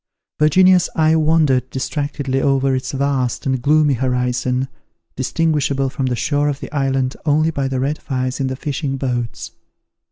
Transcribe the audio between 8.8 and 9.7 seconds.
boats.